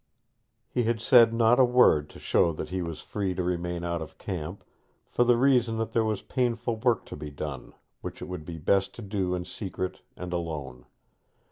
He 0.67 0.81
had 0.85 0.99
said 0.99 1.31
not 1.31 1.59
a 1.59 1.63
word 1.63 2.09
to 2.09 2.17
show 2.17 2.53
that 2.53 2.69
he 2.69 2.81
was 2.81 3.01
free 3.01 3.35
to 3.35 3.43
remain 3.43 3.83
out 3.83 4.01
of 4.01 4.17
camp, 4.17 4.63
for 5.11 5.23
the 5.23 5.37
reason 5.37 5.77
that 5.77 5.93
there 5.93 6.03
was 6.03 6.23
painful 6.23 6.77
work 6.77 7.05
to 7.05 7.15
be 7.15 7.29
done, 7.29 7.73
which 8.01 8.19
it 8.19 8.25
would 8.25 8.43
be 8.43 8.57
best 8.57 8.95
to 8.95 9.03
do 9.03 9.35
in 9.35 9.45
secret 9.45 10.01
and 10.17 10.33
alone. 10.33 10.87